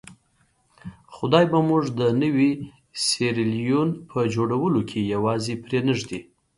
[1.15, 2.51] خدای به موږ د نوي
[3.05, 6.19] سیریلیون په جوړولو کې یوازې پرې نه ږدي.